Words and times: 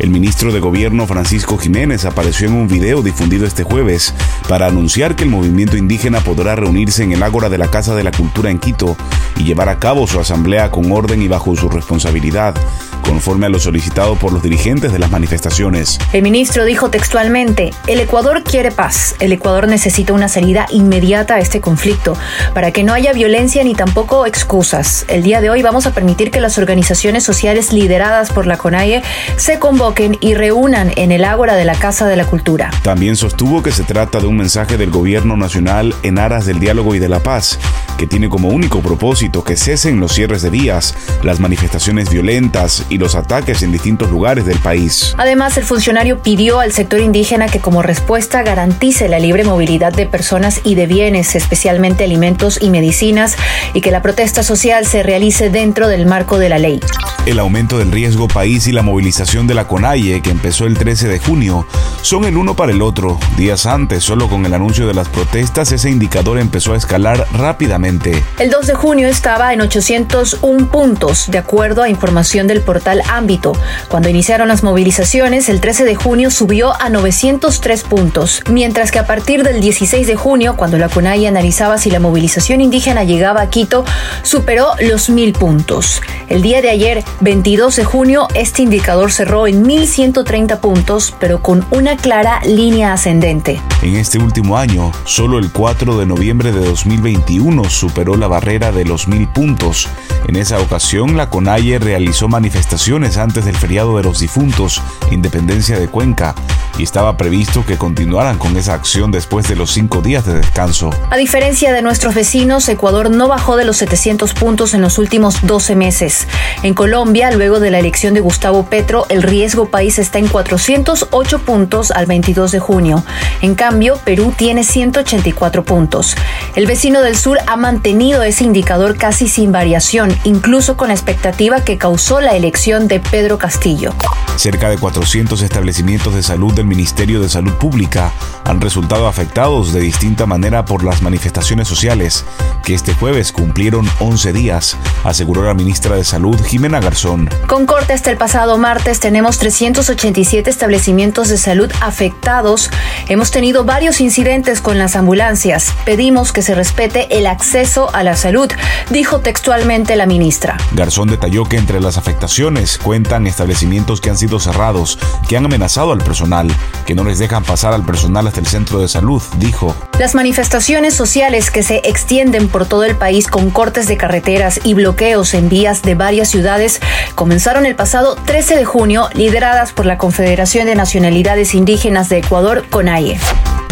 El 0.00 0.10
ministro 0.10 0.52
de 0.52 0.58
Gobierno 0.58 1.06
Francisco 1.06 1.56
Jiménez 1.56 2.04
apareció 2.04 2.48
en 2.48 2.54
un 2.54 2.66
video 2.66 3.00
difundido 3.00 3.46
este 3.46 3.62
jueves 3.62 4.12
para 4.48 4.66
anunciar 4.66 5.14
que 5.14 5.22
el 5.22 5.30
movimiento 5.30 5.76
indígena 5.76 6.20
podrá 6.20 6.56
reunirse 6.56 7.04
en 7.04 7.12
el 7.12 7.22
Ágora 7.22 7.48
de 7.48 7.58
la 7.58 7.68
Casa 7.68 7.94
de 7.94 8.02
la 8.02 8.10
Cultura 8.10 8.50
en 8.50 8.58
Quito 8.58 8.96
y 9.36 9.44
llevar 9.44 9.68
a 9.68 9.78
cabo 9.78 10.06
su 10.08 10.18
asamblea 10.18 10.72
con 10.72 10.90
orden 10.90 11.22
y 11.22 11.28
bajo 11.28 11.54
su 11.54 11.68
responsabilidad, 11.68 12.54
conforme 13.02 13.46
a 13.46 13.48
lo 13.48 13.60
solicitado 13.60 14.16
por 14.16 14.32
los 14.32 14.42
dirigentes 14.42 14.92
de 14.92 14.98
las 14.98 15.10
manifestaciones. 15.12 15.98
El 16.12 16.22
ministro 16.22 16.64
dijo 16.64 16.90
textualmente, 16.90 17.72
el 17.86 18.00
Ecuador 18.00 18.42
quiere 18.42 18.72
paz, 18.72 19.14
el 19.20 19.32
Ecuador 19.32 19.68
necesita 19.68 20.12
una 20.12 20.28
salida 20.28 20.66
inmediata 20.70 21.36
a 21.36 21.38
este 21.38 21.60
conflicto, 21.60 22.16
para 22.52 22.72
que 22.72 22.82
no 22.82 22.94
haya 22.94 23.12
violencia 23.12 23.62
ni 23.62 23.74
tampoco 23.74 24.26
excusas. 24.26 25.04
El 25.08 25.22
día 25.22 25.40
de 25.40 25.50
hoy 25.50 25.62
vamos 25.62 25.86
a 25.86 25.92
permitir 25.92 26.30
que 26.30 26.40
las 26.40 26.58
organizaciones 26.58 27.22
sociales 27.22 27.72
lideradas 27.72 28.30
por 28.30 28.46
la 28.46 28.56
CONAIE 28.56 29.02
se 29.36 29.58
convoquen 29.58 29.83
y 30.20 30.32
reúnan 30.32 30.92
en 30.96 31.12
el 31.12 31.24
Ágora 31.24 31.56
de 31.56 31.66
la 31.66 31.74
Casa 31.74 32.06
de 32.06 32.16
la 32.16 32.24
Cultura. 32.24 32.70
También 32.82 33.16
sostuvo 33.16 33.62
que 33.62 33.70
se 33.70 33.82
trata 33.82 34.18
de 34.18 34.26
un 34.26 34.38
mensaje 34.38 34.78
del 34.78 34.90
gobierno 34.90 35.36
nacional 35.36 35.94
en 36.02 36.18
aras 36.18 36.46
del 36.46 36.58
diálogo 36.58 36.94
y 36.94 36.98
de 36.98 37.10
la 37.10 37.22
paz, 37.22 37.58
que 37.98 38.06
tiene 38.06 38.30
como 38.30 38.48
único 38.48 38.80
propósito 38.80 39.44
que 39.44 39.56
cesen 39.56 40.00
los 40.00 40.12
cierres 40.12 40.40
de 40.40 40.48
vías, 40.48 40.94
las 41.22 41.38
manifestaciones 41.38 42.08
violentas 42.08 42.86
y 42.88 42.96
los 42.96 43.14
ataques 43.14 43.62
en 43.62 43.72
distintos 43.72 44.10
lugares 44.10 44.46
del 44.46 44.58
país. 44.58 45.14
Además, 45.18 45.58
el 45.58 45.64
funcionario 45.64 46.22
pidió 46.22 46.60
al 46.60 46.72
sector 46.72 47.00
indígena 47.00 47.48
que 47.48 47.60
como 47.60 47.82
respuesta 47.82 48.42
garantice 48.42 49.06
la 49.08 49.18
libre 49.18 49.44
movilidad 49.44 49.92
de 49.92 50.06
personas 50.06 50.62
y 50.64 50.76
de 50.76 50.86
bienes, 50.86 51.34
especialmente 51.34 52.04
alimentos 52.04 52.58
y 52.58 52.70
medicinas, 52.70 53.36
y 53.74 53.82
que 53.82 53.90
la 53.90 54.00
protesta 54.00 54.42
social 54.42 54.86
se 54.86 55.02
realice 55.02 55.50
dentro 55.50 55.88
del 55.88 56.06
marco 56.06 56.38
de 56.38 56.48
la 56.48 56.58
ley. 56.58 56.80
El 57.26 57.38
aumento 57.38 57.78
del 57.78 57.92
riesgo 57.92 58.28
país 58.28 58.66
y 58.66 58.72
la 58.72 58.82
movilización 58.82 59.46
de 59.46 59.54
la 59.54 59.66
CONAIE, 59.74 60.22
que 60.22 60.30
empezó 60.30 60.66
el 60.66 60.78
13 60.78 61.08
de 61.08 61.18
junio, 61.18 61.66
son 62.00 62.26
el 62.26 62.36
uno 62.36 62.54
para 62.54 62.70
el 62.70 62.80
otro. 62.80 63.18
Días 63.36 63.66
antes, 63.66 64.04
solo 64.04 64.28
con 64.28 64.46
el 64.46 64.54
anuncio 64.54 64.86
de 64.86 64.94
las 64.94 65.08
protestas, 65.08 65.72
ese 65.72 65.90
indicador 65.90 66.38
empezó 66.38 66.74
a 66.74 66.76
escalar 66.76 67.26
rápidamente. 67.32 68.22
El 68.38 68.50
2 68.50 68.68
de 68.68 68.74
junio 68.74 69.08
estaba 69.08 69.52
en 69.52 69.62
801 69.62 70.70
puntos, 70.70 71.28
de 71.28 71.38
acuerdo 71.38 71.82
a 71.82 71.88
información 71.88 72.46
del 72.46 72.60
portal 72.60 73.02
Ámbito. 73.08 73.50
Cuando 73.88 74.08
iniciaron 74.08 74.46
las 74.46 74.62
movilizaciones, 74.62 75.48
el 75.48 75.60
13 75.60 75.84
de 75.84 75.96
junio 75.96 76.30
subió 76.30 76.80
a 76.80 76.88
903 76.88 77.82
puntos, 77.82 78.44
mientras 78.48 78.92
que 78.92 79.00
a 79.00 79.08
partir 79.08 79.42
del 79.42 79.60
16 79.60 80.06
de 80.06 80.14
junio, 80.14 80.54
cuando 80.56 80.78
la 80.78 80.88
CONAIE 80.88 81.26
analizaba 81.26 81.78
si 81.78 81.90
la 81.90 81.98
movilización 81.98 82.60
indígena 82.60 83.02
llegaba 83.02 83.40
a 83.40 83.50
Quito, 83.50 83.84
superó 84.22 84.68
los 84.80 85.10
1000 85.10 85.32
puntos. 85.32 86.00
El 86.28 86.42
día 86.42 86.62
de 86.62 86.70
ayer, 86.70 87.02
22 87.22 87.74
de 87.74 87.84
junio, 87.84 88.28
este 88.34 88.62
indicador 88.62 89.10
cerró 89.10 89.48
en 89.48 89.63
1.130 89.64 90.60
puntos, 90.60 91.14
pero 91.18 91.40
con 91.40 91.64
una 91.70 91.96
clara 91.96 92.40
línea 92.44 92.92
ascendente. 92.92 93.60
En 93.82 93.96
este 93.96 94.18
último 94.18 94.58
año, 94.58 94.92
solo 95.04 95.38
el 95.38 95.50
4 95.50 95.98
de 95.98 96.06
noviembre 96.06 96.52
de 96.52 96.60
2021 96.60 97.64
superó 97.70 98.16
la 98.16 98.28
barrera 98.28 98.72
de 98.72 98.84
los 98.84 99.08
1.000 99.08 99.32
puntos. 99.32 99.88
En 100.28 100.36
esa 100.36 100.60
ocasión, 100.60 101.16
la 101.16 101.30
CONAIE 101.30 101.78
realizó 101.78 102.28
manifestaciones 102.28 103.16
antes 103.16 103.46
del 103.46 103.56
feriado 103.56 103.96
de 103.96 104.02
los 104.02 104.20
difuntos, 104.20 104.82
Independencia 105.10 105.78
de 105.78 105.88
Cuenca, 105.88 106.34
y 106.78 106.82
estaba 106.82 107.16
previsto 107.16 107.64
que 107.64 107.78
continuaran 107.78 108.38
con 108.38 108.56
esa 108.56 108.74
acción 108.74 109.10
después 109.10 109.48
de 109.48 109.56
los 109.56 109.70
cinco 109.70 110.00
días 110.00 110.26
de 110.26 110.34
descanso. 110.34 110.90
A 111.10 111.16
diferencia 111.16 111.72
de 111.72 111.82
nuestros 111.82 112.14
vecinos, 112.14 112.68
Ecuador 112.68 113.10
no 113.10 113.28
bajó 113.28 113.56
de 113.56 113.64
los 113.64 113.76
700 113.76 114.34
puntos 114.34 114.74
en 114.74 114.80
los 114.80 114.98
últimos 114.98 115.46
12 115.46 115.76
meses. 115.76 116.26
En 116.62 116.74
Colombia, 116.74 117.30
luego 117.30 117.60
de 117.60 117.70
la 117.70 117.78
elección 117.78 118.14
de 118.14 118.20
Gustavo 118.20 118.66
Petro, 118.66 119.06
el 119.08 119.22
riesgo 119.22 119.68
país 119.68 119.98
está 119.98 120.18
en 120.18 120.28
408 120.28 121.38
puntos 121.40 121.90
al 121.90 122.06
22 122.06 122.52
de 122.52 122.58
junio. 122.60 123.04
En 123.40 123.54
cambio, 123.54 123.98
Perú 124.04 124.32
tiene 124.36 124.64
184 124.64 125.64
puntos. 125.64 126.16
El 126.54 126.66
vecino 126.66 127.02
del 127.02 127.16
sur 127.16 127.38
ha 127.46 127.56
mantenido 127.56 128.22
ese 128.22 128.44
indicador 128.44 128.96
casi 128.96 129.28
sin 129.28 129.52
variación, 129.52 130.16
incluso 130.24 130.76
con 130.76 130.88
la 130.88 130.94
expectativa 130.94 131.62
que 131.62 131.78
causó 131.78 132.20
la 132.20 132.36
elección 132.36 132.88
de 132.88 133.00
Pedro 133.00 133.38
Castillo. 133.38 133.92
Cerca 134.36 134.68
de 134.68 134.78
400 134.78 135.42
establecimientos 135.42 136.14
de 136.14 136.22
salud 136.22 136.52
del 136.64 136.68
Ministerio 136.68 137.20
de 137.20 137.28
Salud 137.28 137.52
Pública 137.54 138.10
han 138.44 138.60
resultado 138.60 139.06
afectados 139.06 139.72
de 139.72 139.80
distinta 139.80 140.24
manera 140.24 140.64
por 140.64 140.82
las 140.82 141.02
manifestaciones 141.02 141.68
sociales, 141.68 142.24
que 142.62 142.74
este 142.74 142.94
jueves 142.94 143.32
cumplieron 143.32 143.88
11 143.98 144.32
días, 144.32 144.76
aseguró 145.02 145.44
la 145.44 145.54
ministra 145.54 145.96
de 145.96 146.04
Salud, 146.04 146.42
Jimena 146.42 146.80
Garzón. 146.80 147.28
Con 147.46 147.66
corte 147.66 147.92
hasta 147.92 148.10
el 148.10 148.16
pasado 148.16 148.56
martes 148.56 149.00
tenemos 149.00 149.38
387 149.38 150.48
establecimientos 150.48 151.28
de 151.28 151.36
salud 151.36 151.70
afectados. 151.80 152.70
Hemos 153.08 153.30
tenido 153.30 153.64
varios 153.64 154.00
incidentes 154.00 154.60
con 154.60 154.78
las 154.78 154.96
ambulancias. 154.96 155.72
Pedimos 155.84 156.32
que 156.32 156.42
se 156.42 156.54
respete 156.54 157.18
el 157.18 157.26
acceso 157.26 157.94
a 157.94 158.02
la 158.02 158.16
salud, 158.16 158.50
dijo 158.90 159.20
textualmente 159.20 159.96
la 159.96 160.06
ministra. 160.06 160.56
Garzón 160.72 161.08
detalló 161.08 161.44
que 161.44 161.58
entre 161.58 161.80
las 161.80 161.98
afectaciones 161.98 162.78
cuentan 162.78 163.26
establecimientos 163.26 164.00
que 164.00 164.10
han 164.10 164.18
sido 164.18 164.38
cerrados, 164.38 164.98
que 165.28 165.36
han 165.36 165.44
amenazado 165.44 165.92
al 165.92 165.98
personal, 165.98 166.53
que 166.86 166.94
no 166.94 167.04
les 167.04 167.18
dejan 167.18 167.42
pasar 167.44 167.72
al 167.72 167.84
personal 167.84 168.26
hasta 168.26 168.40
el 168.40 168.46
centro 168.46 168.80
de 168.80 168.88
salud, 168.88 169.22
dijo. 169.38 169.74
Las 169.98 170.14
manifestaciones 170.14 170.94
sociales 170.94 171.50
que 171.50 171.62
se 171.62 171.80
extienden 171.84 172.48
por 172.48 172.66
todo 172.66 172.84
el 172.84 172.96
país 172.96 173.26
con 173.28 173.50
cortes 173.50 173.88
de 173.88 173.96
carreteras 173.96 174.60
y 174.64 174.74
bloqueos 174.74 175.34
en 175.34 175.48
vías 175.48 175.82
de 175.82 175.94
varias 175.94 176.28
ciudades 176.28 176.80
comenzaron 177.14 177.66
el 177.66 177.74
pasado 177.74 178.16
13 178.26 178.56
de 178.56 178.64
junio, 178.64 179.08
lideradas 179.14 179.72
por 179.72 179.86
la 179.86 179.98
Confederación 179.98 180.66
de 180.66 180.74
Nacionalidades 180.74 181.54
Indígenas 181.54 182.08
de 182.08 182.18
Ecuador, 182.18 182.64
CONAIE. 182.70 183.18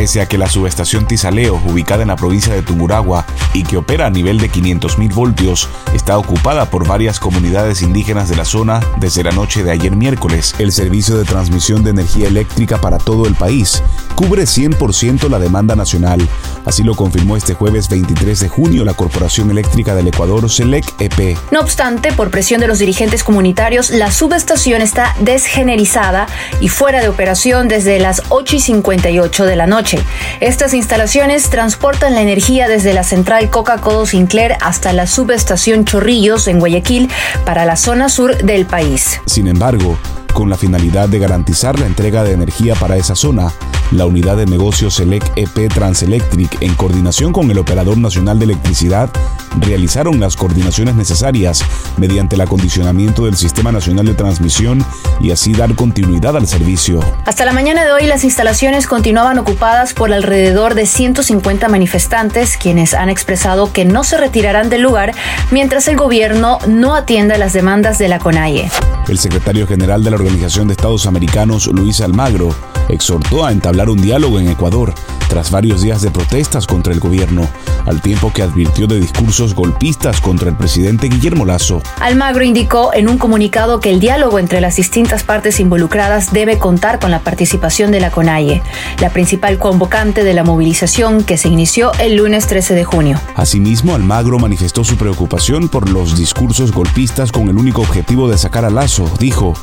Pese 0.00 0.22
a 0.22 0.26
que 0.26 0.38
la 0.38 0.48
subestación 0.48 1.06
Tizaleo, 1.06 1.60
ubicada 1.66 2.00
en 2.00 2.08
la 2.08 2.16
provincia 2.16 2.54
de 2.54 2.62
Tunguragua 2.62 3.26
y 3.52 3.64
que 3.64 3.76
opera 3.76 4.06
a 4.06 4.10
nivel 4.10 4.38
de 4.38 4.50
500.000 4.50 5.12
voltios, 5.12 5.68
está 5.92 6.16
ocupada 6.16 6.70
por 6.70 6.88
varias 6.88 7.20
comunidades 7.20 7.82
indígenas 7.82 8.30
de 8.30 8.36
la 8.36 8.46
zona 8.46 8.80
desde 8.96 9.22
la 9.22 9.30
noche 9.30 9.62
de 9.62 9.72
ayer 9.72 9.94
miércoles. 9.94 10.54
El 10.58 10.72
servicio 10.72 11.18
de 11.18 11.24
transmisión 11.24 11.84
de 11.84 11.90
energía 11.90 12.28
eléctrica 12.28 12.80
para 12.80 12.96
todo 12.96 13.26
el 13.26 13.34
país 13.34 13.82
cubre 14.20 14.42
100% 14.42 15.30
la 15.30 15.38
demanda 15.38 15.74
nacional. 15.74 16.20
Así 16.66 16.82
lo 16.82 16.94
confirmó 16.94 17.38
este 17.38 17.54
jueves 17.54 17.88
23 17.88 18.38
de 18.38 18.48
junio 18.48 18.84
la 18.84 18.92
Corporación 18.92 19.50
Eléctrica 19.50 19.94
del 19.94 20.08
Ecuador, 20.08 20.50
SELEC 20.50 20.84
EP. 20.98 21.38
No 21.50 21.60
obstante, 21.60 22.12
por 22.12 22.30
presión 22.30 22.60
de 22.60 22.66
los 22.66 22.80
dirigentes 22.80 23.24
comunitarios, 23.24 23.88
la 23.88 24.10
subestación 24.10 24.82
está 24.82 25.16
desgenerizada 25.20 26.26
y 26.60 26.68
fuera 26.68 27.00
de 27.00 27.08
operación 27.08 27.66
desde 27.68 27.98
las 27.98 28.22
8 28.28 28.56
y 28.56 28.60
58 28.60 29.46
de 29.46 29.56
la 29.56 29.66
noche. 29.66 29.98
Estas 30.40 30.74
instalaciones 30.74 31.48
transportan 31.48 32.14
la 32.14 32.20
energía 32.20 32.68
desde 32.68 32.92
la 32.92 33.04
central 33.04 33.48
Coca-Cola 33.48 34.06
Sinclair 34.06 34.58
hasta 34.60 34.92
la 34.92 35.06
subestación 35.06 35.86
Chorrillos 35.86 36.46
en 36.46 36.58
Guayaquil 36.58 37.08
para 37.46 37.64
la 37.64 37.76
zona 37.76 38.10
sur 38.10 38.36
del 38.36 38.66
país. 38.66 39.18
Sin 39.24 39.46
embargo, 39.46 39.96
con 40.34 40.50
la 40.50 40.58
finalidad 40.58 41.08
de 41.08 41.18
garantizar 41.18 41.78
la 41.78 41.86
entrega 41.86 42.22
de 42.22 42.32
energía 42.32 42.74
para 42.74 42.96
esa 42.96 43.14
zona, 43.14 43.52
la 43.92 44.06
unidad 44.06 44.36
de 44.36 44.46
negocios 44.46 44.94
SELEC 44.94 45.32
EP 45.36 45.68
Transelectric, 45.72 46.62
en 46.62 46.74
coordinación 46.74 47.32
con 47.32 47.50
el 47.50 47.58
Operador 47.58 47.98
Nacional 47.98 48.38
de 48.38 48.46
Electricidad, 48.46 49.10
realizaron 49.58 50.20
las 50.20 50.36
coordinaciones 50.36 50.94
necesarias 50.94 51.64
mediante 51.96 52.36
el 52.36 52.42
acondicionamiento 52.42 53.24
del 53.24 53.36
Sistema 53.36 53.72
Nacional 53.72 54.06
de 54.06 54.14
Transmisión 54.14 54.84
y 55.20 55.30
así 55.30 55.52
dar 55.52 55.74
continuidad 55.74 56.36
al 56.36 56.46
servicio. 56.46 57.00
Hasta 57.24 57.44
la 57.44 57.52
mañana 57.52 57.84
de 57.84 57.92
hoy 57.92 58.06
las 58.06 58.24
instalaciones 58.24 58.86
continuaban 58.86 59.38
ocupadas 59.38 59.94
por 59.94 60.12
alrededor 60.12 60.74
de 60.74 60.86
150 60.86 61.68
manifestantes 61.68 62.56
quienes 62.56 62.94
han 62.94 63.08
expresado 63.08 63.72
que 63.72 63.84
no 63.84 64.04
se 64.04 64.16
retirarán 64.16 64.70
del 64.70 64.82
lugar 64.82 65.12
mientras 65.50 65.88
el 65.88 65.96
gobierno 65.96 66.58
no 66.66 66.94
atienda 66.94 67.38
las 67.38 67.52
demandas 67.52 67.98
de 67.98 68.08
la 68.08 68.18
CONAIE. 68.18 68.70
El 69.08 69.18
secretario 69.18 69.66
general 69.66 70.04
de 70.04 70.10
la 70.10 70.16
Organización 70.16 70.68
de 70.68 70.72
Estados 70.72 71.06
Americanos, 71.06 71.66
Luis 71.66 72.00
Almagro, 72.00 72.54
exhortó 72.88 73.44
a 73.44 73.52
entablar 73.52 73.88
un 73.88 74.00
diálogo 74.00 74.38
en 74.38 74.48
Ecuador 74.48 74.94
tras 75.30 75.50
varios 75.50 75.80
días 75.80 76.02
de 76.02 76.10
protestas 76.10 76.66
contra 76.66 76.92
el 76.92 76.98
gobierno, 76.98 77.48
al 77.86 78.02
tiempo 78.02 78.32
que 78.32 78.42
advirtió 78.42 78.86
de 78.88 79.00
discursos 79.00 79.54
golpistas 79.54 80.20
contra 80.20 80.50
el 80.50 80.56
presidente 80.56 81.08
Guillermo 81.08 81.46
Lazo. 81.46 81.80
Almagro 82.00 82.44
indicó 82.44 82.92
en 82.92 83.08
un 83.08 83.16
comunicado 83.16 83.80
que 83.80 83.90
el 83.90 84.00
diálogo 84.00 84.38
entre 84.40 84.60
las 84.60 84.76
distintas 84.76 85.22
partes 85.22 85.60
involucradas 85.60 86.32
debe 86.32 86.58
contar 86.58 86.98
con 86.98 87.12
la 87.12 87.20
participación 87.20 87.92
de 87.92 88.00
la 88.00 88.10
CONAIE, 88.10 88.60
la 89.00 89.10
principal 89.10 89.58
convocante 89.58 90.24
de 90.24 90.34
la 90.34 90.42
movilización 90.42 91.22
que 91.22 91.38
se 91.38 91.48
inició 91.48 91.92
el 92.00 92.16
lunes 92.16 92.48
13 92.48 92.74
de 92.74 92.84
junio. 92.84 93.20
Asimismo, 93.36 93.94
Almagro 93.94 94.38
manifestó 94.40 94.82
su 94.82 94.96
preocupación 94.96 95.68
por 95.68 95.88
los 95.88 96.18
discursos 96.18 96.72
golpistas 96.72 97.30
con 97.30 97.48
el 97.48 97.56
único 97.56 97.82
objetivo 97.82 98.28
de 98.28 98.36
sacar 98.36 98.64
a 98.64 98.70
Lazo. 98.70 99.08
Dijo, 99.20 99.54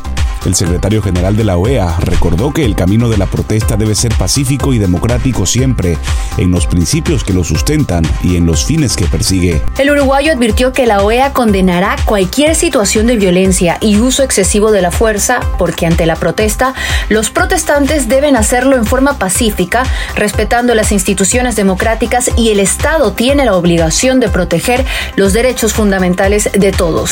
El 0.45 0.55
secretario 0.55 1.01
general 1.01 1.35
de 1.35 1.43
la 1.43 1.57
OEA 1.57 1.97
recordó 1.99 2.53
que 2.53 2.65
el 2.65 2.75
camino 2.75 3.09
de 3.09 3.17
la 3.17 3.25
protesta 3.25 3.75
debe 3.75 3.95
ser 3.95 4.13
pacífico 4.15 4.73
y 4.73 4.77
democrático 4.77 5.45
siempre, 5.45 5.97
en 6.37 6.51
los 6.51 6.67
principios 6.67 7.23
que 7.23 7.33
lo 7.33 7.43
sustentan 7.43 8.03
y 8.23 8.37
en 8.37 8.45
los 8.45 8.65
fines 8.65 8.95
que 8.95 9.05
persigue. 9.05 9.61
El 9.77 9.91
uruguayo 9.91 10.31
advirtió 10.31 10.73
que 10.73 10.85
la 10.85 11.03
OEA 11.03 11.33
condenará 11.33 11.95
cualquier 12.05 12.55
situación 12.55 13.07
de 13.07 13.17
violencia 13.17 13.77
y 13.81 13.97
uso 13.97 14.23
excesivo 14.23 14.71
de 14.71 14.81
la 14.81 14.91
fuerza 14.91 15.39
porque 15.57 15.85
ante 15.85 16.05
la 16.05 16.15
protesta 16.15 16.73
los 17.09 17.29
protestantes 17.29 18.07
deben 18.07 18.35
hacerlo 18.35 18.75
en 18.75 18.85
forma 18.85 19.17
pacífica, 19.17 19.83
respetando 20.15 20.75
las 20.75 20.91
instituciones 20.91 21.55
democráticas 21.55 22.31
y 22.37 22.49
el 22.49 22.59
Estado 22.59 23.13
tiene 23.13 23.45
la 23.45 23.55
obligación 23.55 24.19
de 24.19 24.29
proteger 24.29 24.85
los 25.15 25.33
derechos 25.33 25.73
fundamentales 25.73 26.49
de 26.53 26.71
todos. 26.71 27.11